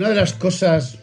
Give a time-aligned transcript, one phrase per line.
[0.00, 0.98] Una de las cosas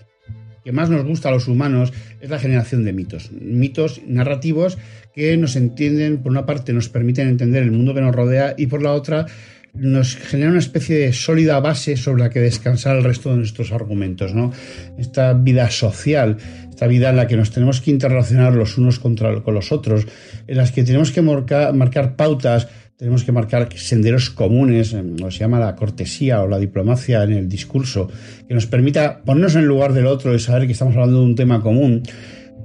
[0.63, 3.31] que más nos gusta a los humanos es la generación de mitos.
[3.31, 4.79] Mitos narrativos
[5.13, 8.65] que nos entienden, por una parte, nos permiten entender el mundo que nos rodea y
[8.65, 9.27] por la otra,
[9.75, 13.71] nos generan una especie de sólida base sobre la que descansar el resto de nuestros
[13.71, 14.33] argumentos.
[14.33, 14.51] ¿no?
[14.97, 19.43] Esta vida social, esta vida en la que nos tenemos que interrelacionar los unos contra,
[19.43, 20.07] con los otros,
[20.47, 22.67] en las que tenemos que marcar pautas
[22.97, 27.47] tenemos que marcar senderos comunes, lo se llama la cortesía o la diplomacia en el
[27.47, 28.09] discurso,
[28.47, 31.25] que nos permita ponernos en el lugar del otro y saber que estamos hablando de
[31.25, 32.01] un tema común.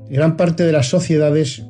[0.08, 1.64] Gran parte de las sociedades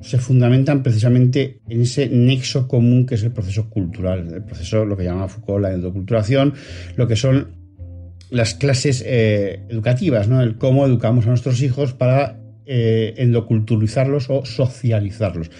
[0.00, 4.96] se fundamentan precisamente en ese nexo común que es el proceso cultural, el proceso, lo
[4.96, 6.54] que llama Foucault la endoculturación,
[6.96, 7.48] lo que son
[8.30, 10.40] las clases eh, educativas, ¿no?
[10.40, 15.50] el cómo educamos a nuestros hijos para eh, endoculturizarlos o socializarlos.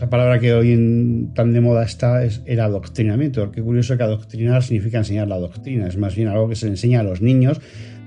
[0.00, 3.52] Esa palabra que hoy en, tan de moda está es el adoctrinamiento.
[3.52, 5.86] Qué curioso que adoctrinar significa enseñar la doctrina.
[5.86, 7.60] Es más bien algo que se le enseña a los niños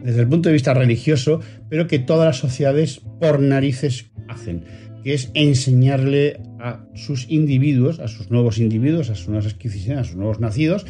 [0.03, 1.39] desde el punto de vista religioso,
[1.69, 4.63] pero que todas las sociedades por narices hacen,
[5.03, 10.03] que es enseñarle a sus individuos, a sus nuevos individuos, a sus nuevas adquisiciones, a
[10.05, 10.87] sus nuevos nacidos,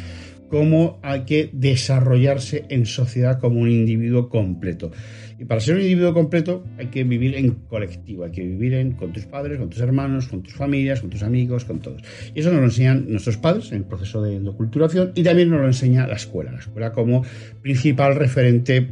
[0.54, 4.92] cómo hay que desarrollarse en sociedad como un individuo completo.
[5.36, 8.92] Y para ser un individuo completo hay que vivir en colectivo, hay que vivir en,
[8.92, 12.02] con tus padres, con tus hermanos, con tus familias, con tus amigos, con todos.
[12.36, 15.60] Y eso nos lo enseñan nuestros padres en el proceso de endoculturación y también nos
[15.60, 17.24] lo enseña la escuela, la escuela como
[17.60, 18.90] principal referente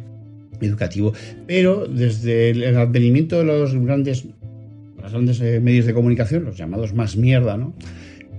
[0.61, 1.13] educativo.
[1.47, 4.27] Pero desde el advenimiento de los grandes,
[5.01, 7.73] los grandes eh, medios de comunicación, los llamados más mierda, ¿no?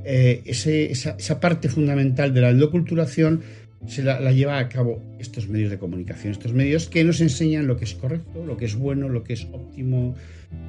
[0.05, 3.41] Eh, ese, esa, parte fundamental de la endoculturación
[3.87, 7.67] se la, la, lleva a cabo estos medios de comunicación, estos medios que nos enseñan
[7.67, 10.15] lo que es correcto, lo que es bueno, lo que es óptimo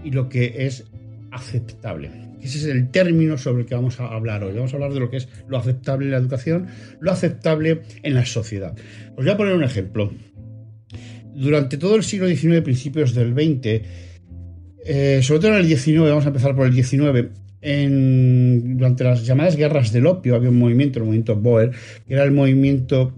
[0.05, 0.85] y lo que es
[1.31, 2.11] aceptable.
[2.45, 4.53] Ese es el término sobre el que vamos a hablar hoy.
[4.53, 6.67] Vamos a hablar de lo que es lo aceptable en la educación,
[7.01, 8.77] lo aceptable en la sociedad.
[9.17, 10.13] Os voy a poner un ejemplo.
[11.35, 13.83] Durante todo el siglo XIX, principios del XX,
[14.85, 17.31] eh, sobre todo en el XIX, vamos a empezar por el XIX,
[17.65, 21.71] durante las llamadas guerras del opio había un movimiento, el movimiento Boer,
[22.07, 23.15] que era el movimiento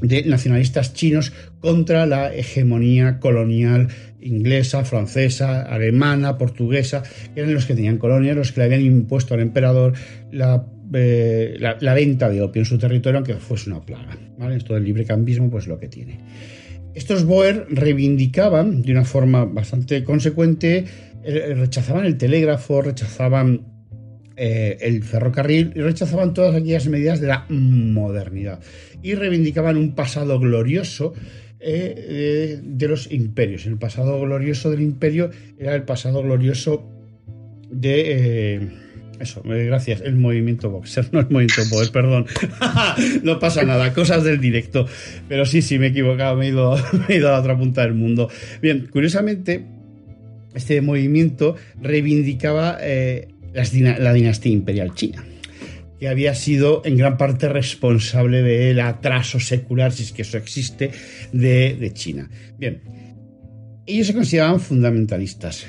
[0.00, 3.88] de nacionalistas chinos contra la hegemonía colonial
[4.20, 7.02] inglesa, francesa, alemana, portuguesa,
[7.32, 9.92] que eran los que tenían colonias, los que le habían impuesto al emperador
[10.32, 11.58] la, eh,
[11.94, 14.18] venta de opio en su territorio, aunque fuese una plaga.
[14.38, 14.56] ¿vale?
[14.56, 16.18] Esto del libre cambismo, pues lo que tiene.
[16.94, 20.86] Estos Boer reivindicaban de una forma bastante consecuente,
[21.22, 23.75] rechazaban el telégrafo, rechazaban
[24.36, 28.60] eh, el ferrocarril y rechazaban todas aquellas medidas de la modernidad
[29.02, 31.14] y reivindicaban un pasado glorioso
[31.58, 33.66] eh, de, de, los imperios.
[33.66, 36.88] El pasado glorioso del imperio era el pasado glorioso
[37.70, 38.54] de...
[38.54, 38.68] Eh,
[39.18, 42.26] eso, gracias, el movimiento boxer, no el movimiento boxer, perdón.
[43.22, 44.86] no pasa nada, cosas del directo.
[45.28, 46.76] Pero sí, sí, me he equivocado, me he ido,
[47.08, 48.28] me he ido a la otra punta del mundo.
[48.60, 49.64] Bien, curiosamente,
[50.54, 55.24] este movimiento reivindicaba eh, la dinastía imperial china,
[55.98, 60.90] que había sido en gran parte responsable del atraso secular, si es que eso existe,
[61.32, 62.28] de, China.
[62.58, 62.82] Bien,
[63.86, 65.66] ellos se consideraban fundamentalistas.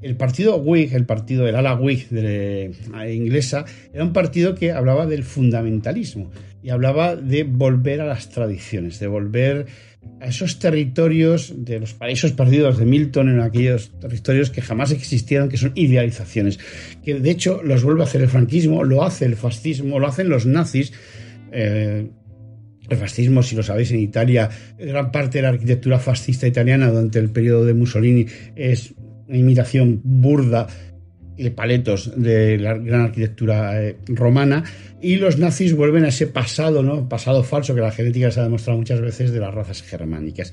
[0.00, 2.72] El partido Whig, el partido del ala Whig de,
[3.12, 6.30] inglesa, era un partido que hablaba del fundamentalismo
[6.62, 9.66] y hablaba de volver a las tradiciones, de volver
[10.20, 15.48] a esos territorios de los paraísos perdidos de Milton, en aquellos territorios que jamás existieron,
[15.48, 16.58] que son idealizaciones,
[17.04, 20.28] que de hecho los vuelve a hacer el franquismo, lo hace el fascismo, lo hacen
[20.28, 20.92] los nazis.
[21.52, 22.08] Eh,
[22.88, 24.48] el fascismo, si lo sabéis, en Italia,
[24.78, 28.94] gran parte de la arquitectura fascista italiana durante el periodo de Mussolini es
[29.26, 30.68] una imitación burda
[31.54, 34.64] paletos de la gran arquitectura eh, romana
[35.00, 37.08] y los nazis vuelven a ese pasado, ¿no?
[37.08, 40.52] Pasado falso que la genética se ha demostrado muchas veces de las razas germánicas.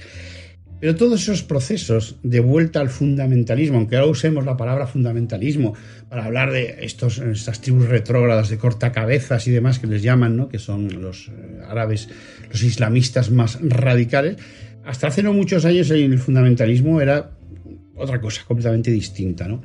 [0.83, 5.73] Pero todos esos procesos de vuelta al fundamentalismo, aunque ahora usemos la palabra fundamentalismo
[6.09, 10.49] para hablar de estos, estas tribus retrógradas de cortacabezas y demás que les llaman, ¿no?
[10.49, 12.09] que son los eh, árabes,
[12.49, 14.35] los islamistas más radicales,
[14.83, 17.31] hasta hace no muchos años el fundamentalismo era
[17.95, 19.47] otra cosa completamente distinta.
[19.47, 19.61] ¿no?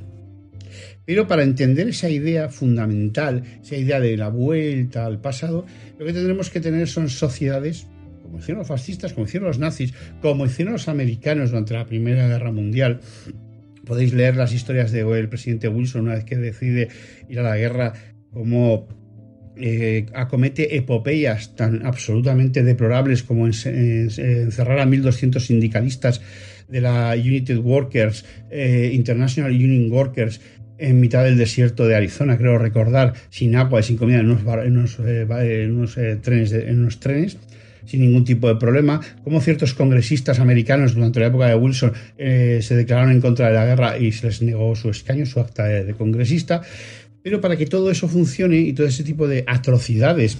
[1.09, 5.65] Pero para entender esa idea fundamental, esa idea de la vuelta al pasado,
[5.99, 7.87] lo que tendremos que tener son sociedades,
[8.23, 12.29] como hicieron los fascistas, como hicieron los nazis, como hicieron los americanos durante la Primera
[12.29, 13.01] Guerra Mundial.
[13.87, 16.89] Podéis leer las historias del presidente Wilson una vez que decide
[17.27, 17.95] ir a la guerra,
[18.31, 18.87] como
[19.57, 26.21] eh, acomete epopeyas tan absolutamente deplorables como encerrar a 1.200 sindicalistas
[26.69, 30.41] de la United Workers, eh, International Union Workers,
[30.79, 34.99] en mitad del desierto de Arizona, creo recordar, sin agua y sin comida en unos,
[35.01, 37.37] eh, eh, trenes, en unos trenes
[37.89, 42.61] sin ningún tipo de problema, como ciertos congresistas americanos durante la época de Wilson eh,
[42.63, 45.65] se declararon en contra de la guerra y se les negó su escaño, su acta
[45.65, 46.61] de, congresista.
[47.23, 50.39] Pero para que todo eso funcione y todo ese tipo de atrocidades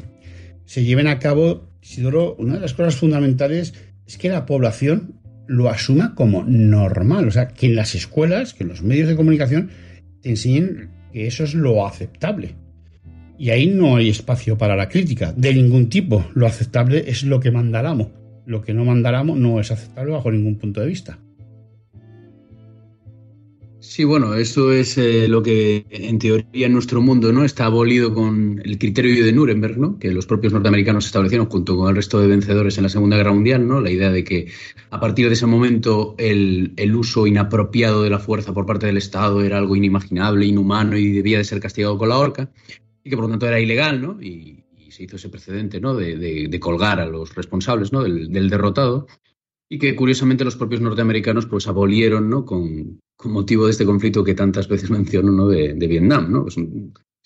[0.67, 3.73] se lleven a cabo, Isidoro, una de las cosas fundamentales
[4.07, 5.15] es que la población
[5.47, 7.29] lo asuma como normal.
[7.29, 9.71] O sea, que en las escuelas, que en los medios de comunicación,
[10.31, 12.55] enseñen que eso es lo aceptable.
[13.39, 16.25] Y ahí no hay espacio para la crítica, de ningún tipo.
[16.35, 18.09] Lo aceptable es lo que mandáramos.
[18.47, 21.19] Lo que no mandáramos no es aceptable bajo ningún punto de vista.
[23.81, 28.13] Sí, bueno, eso es eh, lo que en teoría en nuestro mundo no está abolido
[28.13, 30.01] con el criterio de Nuremberg, ¿no?
[30.01, 33.33] que los propios norteamericanos establecieron junto con el resto de vencedores en la Segunda Guerra
[33.33, 33.81] Mundial, ¿no?
[33.81, 34.51] la idea de que
[34.91, 39.45] a partir de ese momento el, uso inapropiado de la fuerza por parte del Estado
[39.45, 42.51] era algo inimaginable, inhumano y debía de ser castigado con la horca,
[43.05, 44.21] y que por lo tanto era ilegal, ¿no?
[44.21, 45.95] y, se hizo ese precedente ¿no?
[45.95, 48.03] de, colgar a los responsables ¿no?
[48.03, 49.07] del, del derrotado
[49.69, 52.45] y que curiosamente los propios norteamericanos pues abolieron ¿no?
[52.45, 55.49] con, con motivo de este conflicto que tantas veces menciono ¿no?
[55.49, 56.31] de, Vietnam.
[56.31, 56.47] ¿no?
[56.47, 56.57] Es,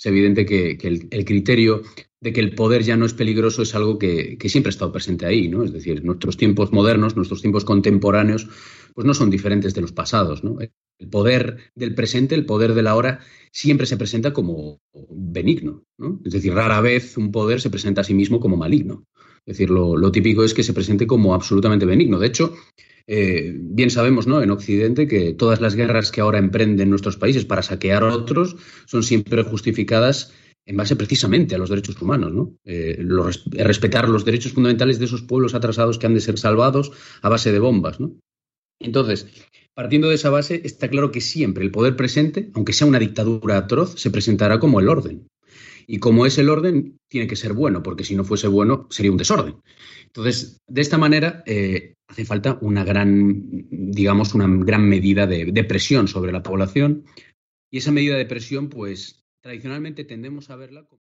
[0.07, 1.83] evidente que, el, criterio
[2.19, 5.27] de que el poder ya no es peligroso es algo que, siempre ha estado presente
[5.27, 5.49] ahí.
[5.49, 5.63] ¿no?
[5.63, 8.49] Es decir, nuestros tiempos modernos, nuestros tiempos contemporáneos,
[8.95, 10.43] pues no son diferentes de los pasados.
[10.43, 10.57] ¿no?
[10.61, 13.21] El poder del presente, el poder de la hora,
[13.53, 14.81] siempre se presenta como
[15.11, 15.85] benigno.
[15.99, 16.21] ¿no?
[16.25, 19.05] Es decir, rara vez un poder se presenta a sí mismo como maligno.
[19.45, 22.19] Es decir, lo, lo típico es que se presente como absolutamente benigno.
[22.19, 22.55] De hecho,
[23.07, 24.43] eh, bien sabemos ¿no?
[24.43, 28.57] en Occidente que todas las guerras que ahora emprenden nuestros países para saquear a otros
[28.87, 30.33] son siempre justificadas
[30.65, 32.57] en base precisamente a los derechos humanos, ¿no?
[32.65, 32.97] Eh,
[33.51, 37.51] respetar los derechos fundamentales de esos pueblos atrasados que han de ser salvados a base
[37.51, 37.99] de bombas.
[37.99, 38.15] ¿no?
[38.79, 39.27] Entonces,
[39.75, 43.59] partiendo de esa base, está claro que siempre el poder presente, aunque sea una dictadura
[43.59, 45.27] atroz, se presentará como el orden.
[45.93, 49.11] Y como es el orden, tiene que ser bueno, porque si no fuese bueno, sería
[49.11, 49.57] un desorden.
[50.07, 55.65] Entonces, de esta manera, eh, hace falta una gran, digamos, una gran medida de, de,
[55.65, 57.05] presión sobre la población.
[57.71, 61.02] Y esa medida de presión, pues, tradicionalmente tendemos a verla como...